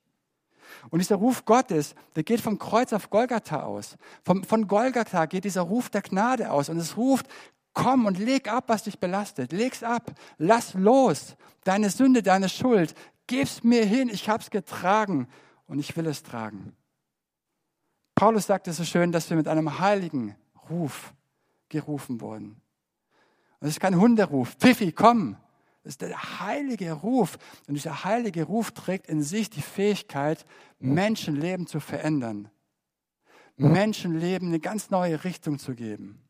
[0.91, 3.97] Und dieser Ruf Gottes, der geht vom Kreuz auf Golgatha aus.
[4.23, 6.69] Vom, von Golgatha geht dieser Ruf der Gnade aus.
[6.69, 7.27] Und es ruft,
[7.75, 9.53] komm und leg ab, was dich belastet.
[9.53, 10.13] Leg's ab.
[10.39, 11.37] Lass los.
[11.65, 12.95] Deine Sünde, deine Schuld.
[13.27, 14.09] Gib's mir hin.
[14.09, 15.29] Ich hab's getragen.
[15.67, 16.75] Und ich will es tragen.
[18.15, 20.37] Paulus sagte so schön, dass wir mit einem heiligen
[20.71, 21.13] Ruf
[21.69, 22.61] gerufen wurden.
[23.61, 24.55] Und es ist kein Hunderuf.
[24.55, 25.37] Pfiffi, komm.
[25.83, 27.39] Das ist der heilige Ruf.
[27.67, 30.47] Und dieser heilige Ruf trägt in sich die Fähigkeit,
[30.79, 32.51] Menschenleben zu verändern.
[33.57, 36.25] Menschenleben eine ganz neue Richtung zu geben.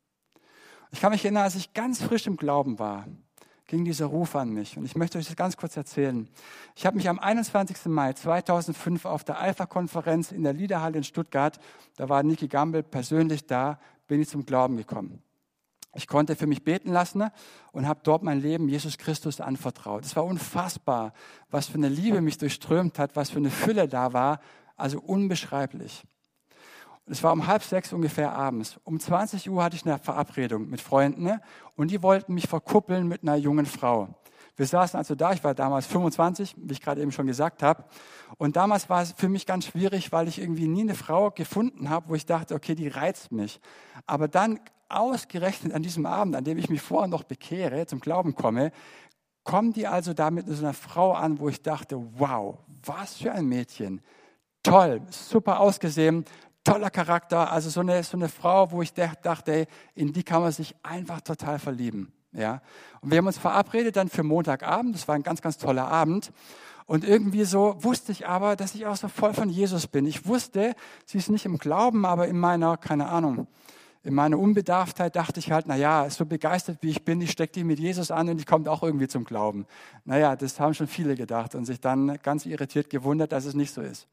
[0.95, 3.09] Ich kann mich erinnern, als ich ganz frisch im Glauben war,
[3.67, 4.79] ging dieser Ruf an mich.
[4.79, 6.29] Und ich möchte euch das ganz kurz erzählen.
[6.77, 7.87] Ich habe mich am 21.
[7.87, 11.59] Mai 2005 auf der Alpha-Konferenz in der Liederhalle in Stuttgart,
[11.97, 15.21] da war Niki Gamble persönlich da, bin ich zum Glauben gekommen.
[15.97, 17.29] Ich konnte für mich beten lassen
[17.73, 20.05] und habe dort mein Leben Jesus Christus anvertraut.
[20.05, 21.13] Es war unfassbar,
[21.51, 24.39] was für eine Liebe mich durchströmt hat, was für eine Fülle da war,
[24.77, 26.05] also unbeschreiblich.
[27.07, 28.81] Es war um halb sechs ungefähr abends.
[28.85, 31.39] Um 20 Uhr hatte ich eine Verabredung mit Freunden
[31.77, 34.09] und die wollten mich verkuppeln mit einer jungen Frau.
[34.57, 37.85] Wir saßen also da, ich war damals 25, wie ich gerade eben schon gesagt habe.
[38.39, 41.91] Und damals war es für mich ganz schwierig, weil ich irgendwie nie eine Frau gefunden
[41.91, 43.61] habe, wo ich dachte, okay, die reizt mich.
[44.07, 48.35] Aber dann ausgerechnet an diesem Abend, an dem ich mich vorher noch bekehre, zum Glauben
[48.35, 48.71] komme,
[49.43, 53.33] kommen die also da mit so einer Frau an, wo ich dachte, wow, was für
[53.33, 54.01] ein Mädchen.
[54.63, 56.25] Toll, super ausgesehen,
[56.65, 57.53] toller Charakter.
[57.53, 61.21] Also so eine, so eine Frau, wo ich dachte, in die kann man sich einfach
[61.21, 62.13] total verlieben.
[62.33, 62.63] Ja?
[63.01, 64.95] Und wir haben uns verabredet dann für Montagabend.
[64.95, 66.33] Das war ein ganz, ganz toller Abend.
[66.87, 70.05] Und irgendwie so wusste ich aber, dass ich auch so voll von Jesus bin.
[70.07, 70.75] Ich wusste,
[71.07, 73.47] sie ist nicht im Glauben, aber in meiner, keine Ahnung,
[74.07, 77.65] In meiner Unbedarftheit dachte ich halt, naja, so begeistert wie ich bin, ich stecke die
[77.65, 79.65] mit Jesus an und ich komme auch irgendwie zum Glauben.
[80.05, 83.73] Naja, das haben schon viele gedacht und sich dann ganz irritiert gewundert, dass es nicht
[83.73, 84.07] so ist.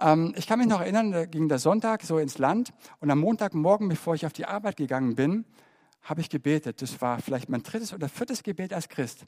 [0.00, 3.18] Ähm, ich kann mich noch erinnern, da ging der Sonntag so ins Land und am
[3.18, 5.44] Montagmorgen, bevor ich auf die Arbeit gegangen bin,
[6.02, 6.80] habe ich gebetet.
[6.80, 9.26] Das war vielleicht mein drittes oder viertes Gebet als Christ.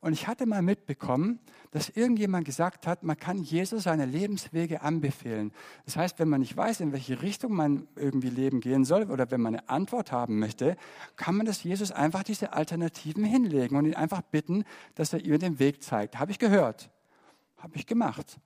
[0.00, 1.40] Und ich hatte mal mitbekommen,
[1.72, 5.52] dass irgendjemand gesagt hat, man kann Jesus seine Lebenswege anbefehlen.
[5.84, 9.30] Das heißt, wenn man nicht weiß, in welche Richtung man irgendwie leben gehen soll oder
[9.30, 10.76] wenn man eine Antwort haben möchte,
[11.16, 15.38] kann man das Jesus einfach diese Alternativen hinlegen und ihn einfach bitten, dass er ihr
[15.38, 16.18] den Weg zeigt.
[16.18, 16.90] Habe ich gehört.
[17.58, 18.38] Habe ich gemacht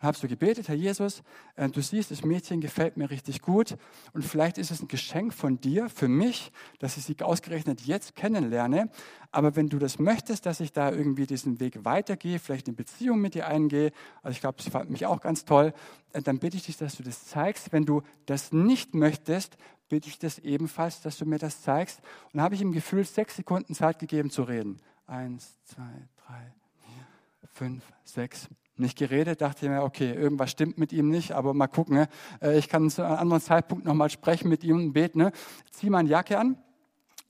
[0.00, 1.22] und habe so gebetet, Herr Jesus,
[1.56, 3.76] äh, du siehst, das Mädchen gefällt mir richtig gut
[4.12, 8.14] und vielleicht ist es ein Geschenk von dir für mich, dass ich sie ausgerechnet jetzt
[8.16, 8.90] kennenlerne.
[9.30, 13.20] Aber wenn du das möchtest, dass ich da irgendwie diesen Weg weitergehe, vielleicht eine Beziehung
[13.20, 15.72] mit dir eingehe, also ich glaube, das fand mich auch ganz toll,
[16.12, 17.72] äh, dann bitte ich dich, dass du das zeigst.
[17.72, 19.56] Wenn du das nicht möchtest,
[19.88, 22.00] bitte ich das ebenfalls, dass du mir das zeigst.
[22.32, 24.80] Und habe ich ihm gefühlt sechs Sekunden Zeit gegeben zu reden.
[25.06, 30.92] Eins, zwei, drei, vier, fünf, sechs nicht geredet, dachte ich mir, okay, irgendwas stimmt mit
[30.92, 31.96] ihm nicht, aber mal gucken.
[31.96, 32.08] Ne?
[32.40, 35.18] Äh, ich kann zu einem anderen Zeitpunkt nochmal sprechen mit ihm und beten.
[35.18, 35.32] Ne?
[35.70, 36.56] Zieh meine Jacke an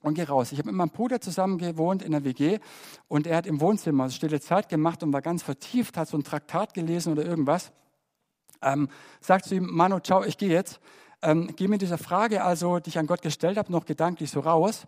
[0.01, 0.51] und geh raus.
[0.51, 2.59] Ich habe mit meinem Bruder zusammen gewohnt in der WG
[3.07, 6.23] und er hat im Wohnzimmer stille Zeit gemacht und war ganz vertieft, hat so ein
[6.23, 7.71] Traktat gelesen oder irgendwas.
[8.61, 10.79] Ähm, sagt zu ihm, Manu, ciao, ich gehe jetzt.
[11.21, 14.41] Ähm, geh mit dieser Frage, also, die ich an Gott gestellt habe, noch gedanklich so
[14.41, 14.85] raus.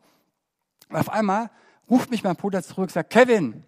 [0.90, 1.50] auf einmal
[1.90, 3.64] ruft mich mein Bruder zurück, sagt, Kevin,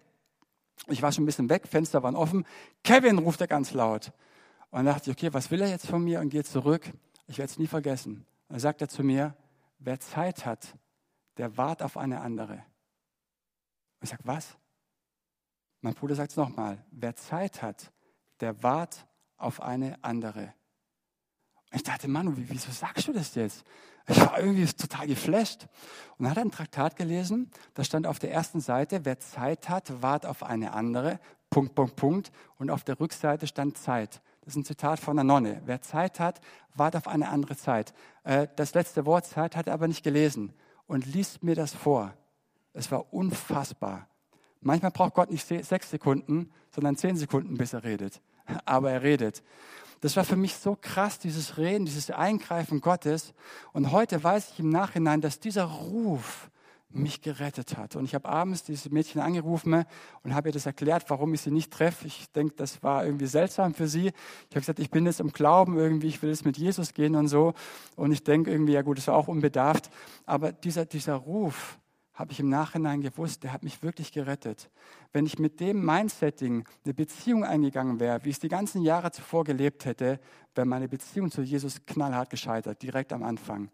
[0.86, 2.46] ich war schon ein bisschen weg, Fenster waren offen.
[2.84, 4.12] Kevin ruft er ganz laut.
[4.70, 6.20] Und dann dachte ich, okay, was will er jetzt von mir?
[6.20, 6.92] Und gehe zurück.
[7.26, 8.26] Ich werde es nie vergessen.
[8.48, 9.34] Dann sagt er zu mir,
[9.78, 10.74] wer Zeit hat,
[11.36, 12.54] der wart auf eine andere.
[12.54, 14.56] Und ich sage, was?
[15.80, 17.92] Mein Bruder sagt es nochmal, wer Zeit hat,
[18.40, 20.54] der wart auf eine andere.
[21.70, 23.64] Und ich dachte, Mann, wieso sagst du das jetzt?
[24.08, 25.66] Ich war irgendwie total geflasht.
[26.16, 29.68] Und dann hat er ein Traktat gelesen, da stand auf der ersten Seite, wer Zeit
[29.68, 32.32] hat, wart auf eine andere, Punkt, Punkt, Punkt.
[32.56, 34.20] Und auf der Rückseite stand Zeit.
[34.42, 35.60] Das ist ein Zitat von einer Nonne.
[35.66, 36.40] Wer Zeit hat,
[36.74, 37.92] wart auf eine andere Zeit.
[38.24, 40.52] Äh, das letzte Wort Zeit hat er aber nicht gelesen
[40.86, 42.14] und liest mir das vor.
[42.72, 44.08] Es war unfassbar.
[44.60, 48.20] Manchmal braucht Gott nicht sechs Sekunden, sondern zehn Sekunden, bis er redet.
[48.64, 49.42] Aber er redet.
[50.00, 53.34] Das war für mich so krass, dieses Reden, dieses Eingreifen Gottes.
[53.72, 56.50] Und heute weiß ich im Nachhinein, dass dieser Ruf
[56.90, 57.96] mich gerettet hat.
[57.96, 59.84] Und ich habe abends dieses Mädchen angerufen
[60.22, 62.06] und habe ihr das erklärt, warum ich sie nicht treffe.
[62.06, 64.06] Ich denke, das war irgendwie seltsam für sie.
[64.06, 67.14] Ich habe gesagt, ich bin jetzt im Glauben irgendwie, ich will jetzt mit Jesus gehen
[67.14, 67.52] und so.
[67.96, 69.90] Und ich denke irgendwie, ja gut, das war auch unbedarft.
[70.24, 71.78] Aber dieser, dieser Ruf,
[72.18, 74.70] habe ich im Nachhinein gewusst, der hat mich wirklich gerettet.
[75.12, 79.12] Wenn ich mit dem Mindsetting eine Beziehung eingegangen wäre, wie ich es die ganzen Jahre
[79.12, 80.18] zuvor gelebt hätte,
[80.56, 83.70] wäre meine Beziehung zu Jesus knallhart gescheitert, direkt am Anfang.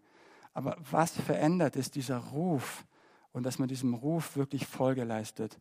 [0.53, 2.85] Aber was verändert ist dieser Ruf
[3.31, 5.57] und dass man diesem Ruf wirklich Folge leistet.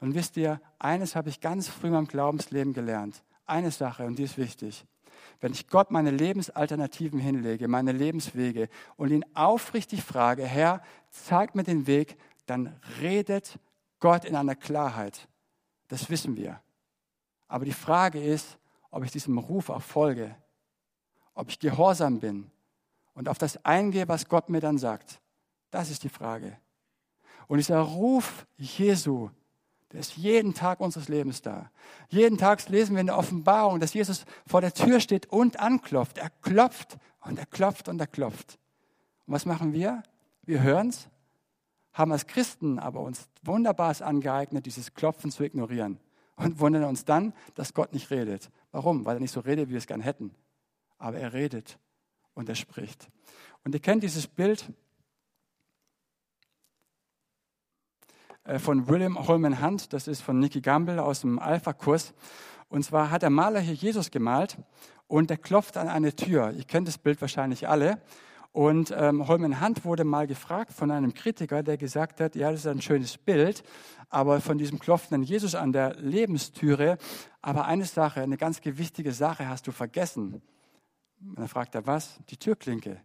[0.00, 3.22] Und wisst ihr, eines habe ich ganz früh in meinem Glaubensleben gelernt.
[3.46, 4.84] Eine Sache, und die ist wichtig.
[5.40, 11.64] Wenn ich Gott meine Lebensalternativen hinlege, meine Lebenswege und ihn aufrichtig frage, Herr, zeig mir
[11.64, 13.58] den Weg, dann redet
[14.00, 15.28] Gott in einer Klarheit.
[15.88, 16.60] Das wissen wir.
[17.48, 18.58] Aber die Frage ist,
[18.90, 20.34] ob ich diesem Ruf auch folge,
[21.34, 22.50] ob ich gehorsam bin
[23.14, 25.20] und auf das eingehe, was Gott mir dann sagt.
[25.70, 26.58] Das ist die Frage.
[27.46, 29.30] Und dieser Ruf Jesu,
[29.92, 31.70] der ist jeden Tag unseres Lebens da.
[32.08, 36.18] Jeden Tag lesen wir in der Offenbarung, dass Jesus vor der Tür steht und anklopft.
[36.18, 38.58] Er klopft und er klopft und er klopft.
[39.26, 40.02] Und was machen wir?
[40.42, 41.08] Wir hören es,
[41.92, 46.00] haben als Christen aber uns wunderbar angeeignet, dieses Klopfen zu ignorieren
[46.36, 48.50] und wundern uns dann, dass Gott nicht redet.
[48.72, 49.04] Warum?
[49.04, 50.34] Weil er nicht so redet, wie wir es gern hätten.
[50.98, 51.78] Aber er redet
[52.34, 53.08] und er spricht.
[53.62, 54.68] Und ihr kennt dieses Bild
[58.33, 62.12] Äh, von William Holman Hunt, das ist von Nicky Gamble aus dem Alpha-Kurs.
[62.68, 64.58] Und zwar hat der Maler hier Jesus gemalt
[65.06, 66.52] und der klopft an eine Tür.
[66.52, 68.02] Ihr kennt das Bild wahrscheinlich alle.
[68.52, 72.60] Und ähm, Holman Hunt wurde mal gefragt von einem Kritiker, der gesagt hat, ja, das
[72.60, 73.64] ist ein schönes Bild,
[74.10, 76.98] aber von diesem klopfenden Jesus an der Lebenstüre,
[77.42, 80.40] aber eine Sache, eine ganz wichtige Sache hast du vergessen.
[81.20, 82.20] Und dann fragt er, was?
[82.30, 83.00] Die Türklinke.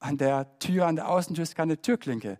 [0.00, 2.38] An der Tür, an der Außentür ist keine Türklinke.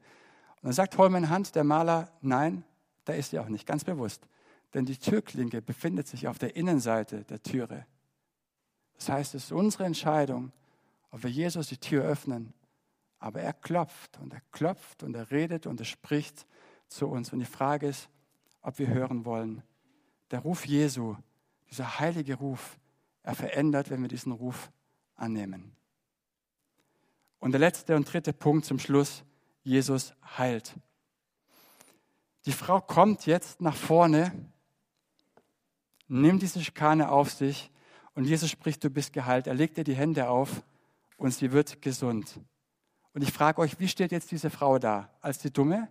[0.65, 2.65] Und dann sagt Holman Hunt, der Maler, nein,
[3.05, 4.27] da ist sie auch nicht, ganz bewusst.
[4.73, 7.85] Denn die Türklinke befindet sich auf der Innenseite der Türe.
[8.95, 10.53] Das heißt, es ist unsere Entscheidung,
[11.11, 12.55] ob wir Jesus die Tür öffnen.
[13.19, 16.47] Aber er klopft und er klopft und er redet und er spricht
[16.89, 17.31] zu uns.
[17.31, 18.09] Und die Frage ist,
[18.63, 19.63] ob wir hören wollen.
[20.31, 21.15] Der Ruf Jesu,
[21.71, 22.79] dieser heilige Ruf,
[23.23, 24.73] er verändert, wenn wir diesen Ruf
[25.15, 25.77] annehmen.
[27.39, 29.25] Und der letzte und dritte Punkt zum Schluss,
[29.65, 30.75] Jesus heilt.
[32.47, 34.33] Die Frau kommt jetzt nach vorne,
[36.07, 37.71] nimmt diese Schikane auf sich
[38.15, 39.47] und Jesus spricht, du bist geheilt.
[39.47, 40.63] Er legt ihr die Hände auf
[41.17, 42.39] und sie wird gesund.
[43.15, 45.11] Und ich frage euch, wie steht jetzt diese Frau da?
[45.21, 45.89] Als die Dumme?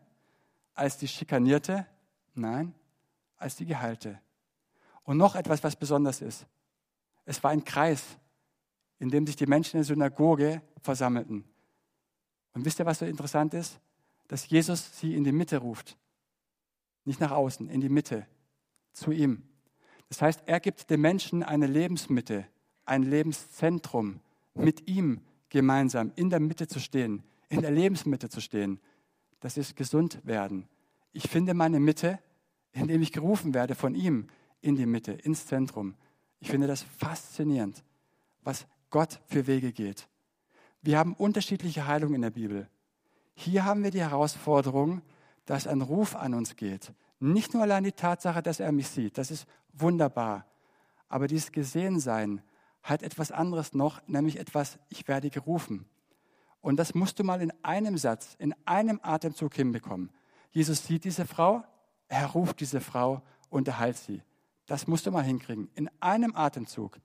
[0.76, 1.88] Als die Schikanierte?
[2.36, 2.74] Nein,
[3.38, 4.20] als die Geheilte.
[5.04, 6.46] Und noch etwas, was besonders ist.
[7.26, 8.04] Es war ein Kreis,
[9.00, 11.44] in dem sich die Menschen in der Synagoge versammelten.
[12.54, 13.80] Und wisst ihr, was so interessant ist?
[14.28, 15.98] Dass Jesus sie in die Mitte ruft.
[17.06, 18.26] Nicht nach außen, in die Mitte,
[18.94, 19.44] zu ihm.
[20.10, 22.46] Das heißt, er gibt den Menschen eine Lebensmitte,
[22.86, 24.20] ein Lebenszentrum,
[24.54, 28.80] mit ihm gemeinsam in der Mitte zu stehen, in der Lebensmitte zu stehen.
[29.40, 30.68] Das ist gesund werden.
[31.12, 32.20] Ich finde meine Mitte,
[32.72, 34.28] indem ich gerufen werde von ihm
[34.62, 35.96] in die Mitte, ins Zentrum.
[36.40, 37.84] Ich finde das faszinierend,
[38.42, 40.08] was Gott für Wege geht.
[40.84, 42.70] Wir haben unterschiedliche Heilungen in der Bibel.
[43.36, 45.02] Hier haben wir die Herausforderung,
[45.46, 46.92] dass ein Ruf an uns geht.
[47.22, 50.46] Nicht nur allein die Tatsache, dass er mich sieht, das ist wunderbar.
[51.08, 52.42] Aber dieses Gesehensein
[52.82, 55.86] hat etwas anderes noch, nämlich etwas, ich werde gerufen.
[56.60, 60.12] Und das musst du mal in einem Satz, in einem Atemzug hinbekommen.
[60.52, 61.64] Jesus sieht diese Frau,
[62.10, 64.22] er ruft diese Frau und er heilt sie.
[64.66, 67.00] Das musst du mal hinkriegen, in einem Atemzug.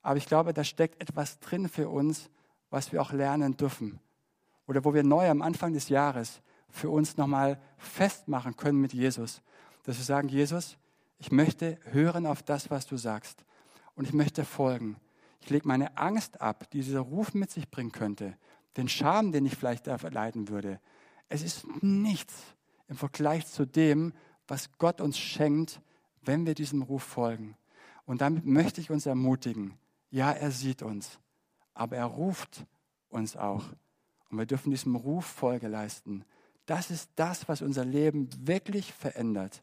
[0.00, 2.30] Aber ich glaube, da steckt etwas drin für uns,
[2.70, 4.00] was wir auch lernen dürfen.
[4.66, 9.42] Oder wo wir neu am Anfang des Jahres für uns nochmal festmachen können mit Jesus.
[9.84, 10.76] Dass wir sagen, Jesus,
[11.18, 13.44] ich möchte hören auf das, was du sagst.
[13.94, 14.96] Und ich möchte folgen.
[15.40, 18.36] Ich lege meine Angst ab, die dieser Ruf mit sich bringen könnte.
[18.76, 20.80] Den Scham, den ich vielleicht erleiden würde.
[21.28, 22.34] Es ist nichts
[22.88, 24.12] im Vergleich zu dem,
[24.46, 25.80] was Gott uns schenkt,
[26.22, 27.56] wenn wir diesem Ruf folgen.
[28.04, 29.74] Und damit möchte ich uns ermutigen.
[30.10, 31.18] Ja, er sieht uns,
[31.80, 32.66] aber er ruft
[33.08, 33.64] uns auch.
[34.28, 36.26] Und wir dürfen diesem Ruf Folge leisten.
[36.66, 39.62] Das ist das, was unser Leben wirklich verändert,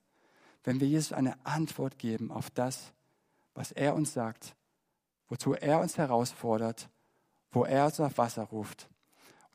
[0.63, 2.91] wenn wir Jesus eine Antwort geben auf das,
[3.53, 4.55] was er uns sagt,
[5.29, 6.89] wozu er uns herausfordert,
[7.51, 8.89] wo er uns auf Wasser ruft.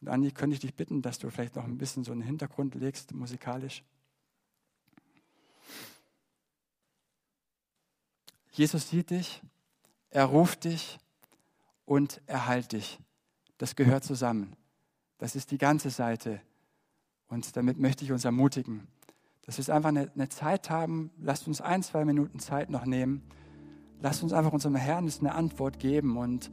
[0.01, 2.77] Und Andi, könnte ich dich bitten, dass du vielleicht noch ein bisschen so einen Hintergrund
[2.77, 3.83] legst, musikalisch?
[8.53, 9.43] Jesus sieht dich,
[10.11, 11.01] er ruft dich
[11.85, 12.99] und er heilt dich.
[13.59, 14.57] Das gehört zusammen.
[15.19, 16.41] Das ist die ganze Seite
[17.33, 18.87] und damit möchte ich uns ermutigen,
[19.47, 21.11] dass wir einfach eine, eine Zeit haben.
[21.19, 23.23] Lasst uns ein, zwei Minuten Zeit noch nehmen.
[24.03, 26.19] Lasst uns einfach unserem Herrn eine Antwort geben.
[26.19, 26.51] Und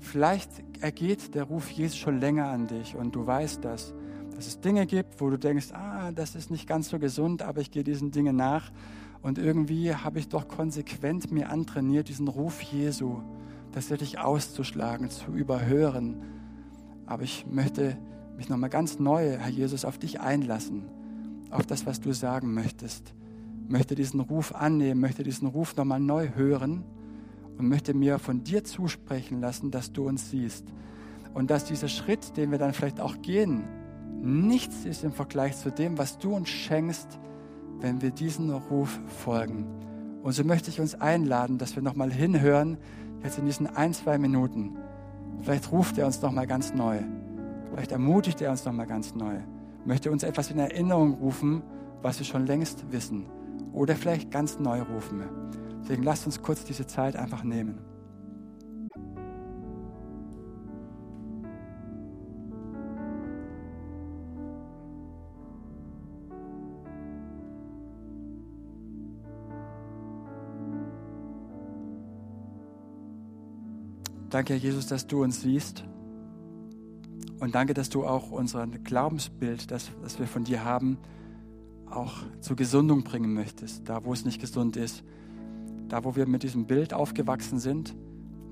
[0.00, 3.94] vielleicht ergeht der Ruf Jesus schon länger an dich und du weißt das,
[4.34, 7.60] dass es Dinge gibt, wo du denkst, ah, das ist nicht ganz so gesund, aber
[7.60, 8.72] ich gehe diesen Dingen nach.
[9.22, 13.22] Und irgendwie habe ich doch konsequent mir antrainiert, diesen Ruf Jesu
[13.76, 16.22] tatsächlich auszuschlagen, zu überhören.
[17.04, 17.98] Aber ich möchte
[18.38, 20.84] mich nochmal ganz neu, Herr Jesus, auf dich einlassen,
[21.50, 23.12] auf das, was du sagen möchtest.
[23.68, 26.84] Möchte diesen Ruf annehmen, möchte diesen Ruf nochmal neu hören
[27.58, 30.64] und möchte mir von dir zusprechen lassen, dass du uns siehst.
[31.34, 33.64] Und dass dieser Schritt, den wir dann vielleicht auch gehen,
[34.22, 37.18] nichts ist im Vergleich zu dem, was du uns schenkst,
[37.80, 39.66] wenn wir diesen Ruf folgen.
[40.22, 42.78] Und so möchte ich uns einladen, dass wir nochmal hinhören,
[43.22, 44.76] jetzt in diesen ein, zwei Minuten.
[45.40, 47.00] Vielleicht ruft er uns nochmal ganz neu.
[47.70, 49.34] Vielleicht ermutigt er uns nochmal ganz neu,
[49.84, 51.62] möchte uns etwas in Erinnerung rufen,
[52.02, 53.26] was wir schon längst wissen.
[53.72, 55.22] Oder vielleicht ganz neu rufen.
[55.82, 57.78] Deswegen lasst uns kurz diese Zeit einfach nehmen.
[74.36, 75.82] Danke, Herr Jesus, dass du uns siehst.
[77.40, 80.98] Und danke, dass du auch unser Glaubensbild, das, das wir von dir haben,
[81.88, 85.04] auch zur Gesundung bringen möchtest, da wo es nicht gesund ist,
[85.88, 87.96] da wo wir mit diesem Bild aufgewachsen sind,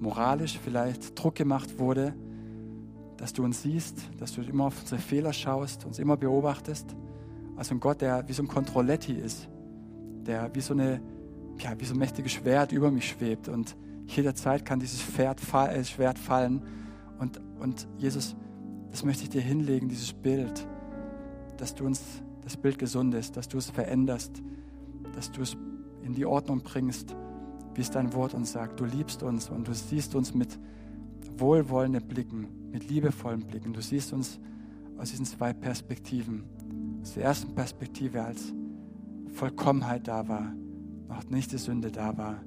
[0.00, 2.14] moralisch vielleicht Druck gemacht wurde,
[3.18, 6.96] dass du uns siehst, dass du immer auf unsere Fehler schaust, uns immer beobachtest.
[7.56, 9.50] Also ein Gott, der wie so ein Kontrolletti ist,
[10.26, 11.02] der wie so eine,
[11.58, 13.76] ja, wie so ein mächtiges Schwert über mich schwebt und
[14.06, 15.40] jederzeit kann dieses Schwert
[16.18, 16.62] fallen.
[17.18, 18.36] Und, und Jesus,
[18.90, 20.66] das möchte ich dir hinlegen, dieses Bild,
[21.56, 22.02] dass du uns
[22.42, 24.42] das Bild gesund ist, dass du es veränderst,
[25.14, 25.56] dass du es
[26.02, 27.16] in die Ordnung bringst,
[27.74, 28.78] wie es dein Wort uns sagt.
[28.80, 30.58] Du liebst uns und du siehst uns mit
[31.38, 33.72] wohlwollenden Blicken, mit liebevollen Blicken.
[33.72, 34.38] Du siehst uns
[34.98, 36.44] aus diesen zwei Perspektiven.
[37.02, 38.52] Aus der ersten Perspektive, als
[39.32, 40.52] Vollkommenheit da war,
[41.08, 42.40] noch nicht die Sünde da war.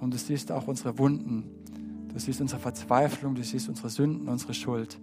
[0.00, 1.44] Und du siehst auch unsere Wunden.
[2.12, 4.98] Du siehst unsere Verzweiflung, du siehst unsere Sünden, unsere Schuld.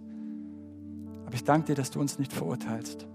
[1.26, 3.06] Aber ich danke dir, dass du uns nicht verurteilst.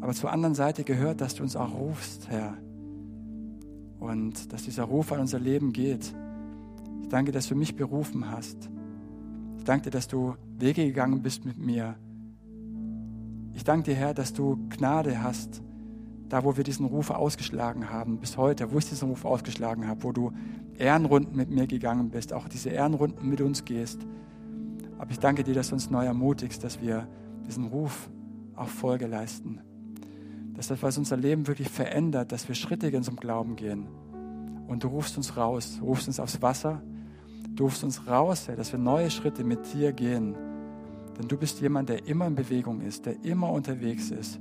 [0.00, 2.56] Aber zur anderen Seite gehört, dass du uns auch rufst, Herr.
[3.98, 6.14] Und dass dieser Ruf an unser Leben geht.
[7.02, 8.70] Ich danke, dass du mich berufen hast.
[9.58, 11.96] Ich danke dir, dass du Wege gegangen bist mit mir.
[13.54, 15.62] Ich danke dir, Herr, dass du Gnade hast,
[16.28, 20.02] da wo wir diesen Ruf ausgeschlagen haben, bis heute, wo ich diesen Ruf ausgeschlagen habe,
[20.02, 20.32] wo du
[20.76, 24.06] Ehrenrunden mit mir gegangen bist, auch diese Ehrenrunden mit uns gehst.
[24.98, 27.06] Aber ich danke dir, dass du uns neu ermutigst, dass wir
[27.46, 28.08] diesem Ruf
[28.56, 29.60] auch Folge leisten.
[30.54, 33.86] Dass das, was unser Leben wirklich verändert, dass wir Schritte in unserem Glauben gehen.
[34.66, 36.82] Und du rufst uns raus, du rufst uns aufs Wasser,
[37.54, 40.34] du rufst uns raus, dass wir neue Schritte mit dir gehen.
[41.18, 44.40] Denn du bist jemand, der immer in Bewegung ist, der immer unterwegs ist,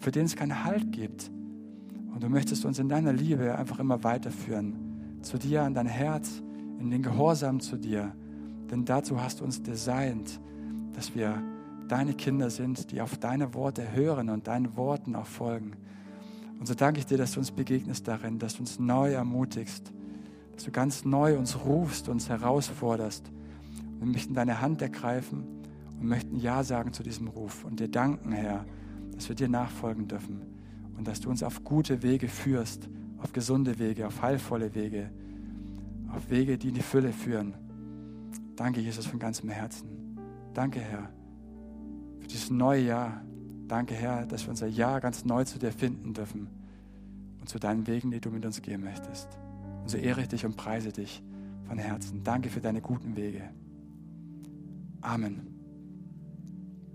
[0.00, 1.30] für den es keinen Halt gibt.
[2.12, 6.42] Und du möchtest uns in deiner Liebe einfach immer weiterführen, zu dir, an dein Herz,
[6.78, 8.12] in den Gehorsam zu dir.
[8.70, 10.40] Denn dazu hast du uns designt,
[10.94, 11.42] dass wir
[11.88, 15.72] deine Kinder sind, die auf deine Worte hören und deinen Worten auch folgen.
[16.58, 19.92] Und so danke ich dir, dass du uns begegnest darin, dass du uns neu ermutigst,
[20.54, 23.30] dass du ganz neu uns rufst, uns herausforderst.
[23.98, 25.44] Wir möchten deine Hand ergreifen
[25.98, 28.64] und möchten Ja sagen zu diesem Ruf und dir danken, Herr,
[29.20, 30.40] dass wir dir nachfolgen dürfen
[30.96, 35.10] und dass du uns auf gute Wege führst, auf gesunde Wege, auf heilvolle Wege,
[36.08, 37.52] auf Wege, die in die Fülle führen.
[38.56, 40.16] Danke, Jesus, von ganzem Herzen.
[40.54, 41.10] Danke, Herr,
[42.18, 43.20] für dieses neue Jahr.
[43.68, 46.48] Danke, Herr, dass wir unser Jahr ganz neu zu dir finden dürfen
[47.40, 49.28] und zu deinen Wegen, die du mit uns gehen möchtest.
[49.82, 51.22] Und so ehre ich dich und preise dich
[51.68, 52.24] von Herzen.
[52.24, 53.42] Danke für deine guten Wege.
[55.02, 55.49] Amen.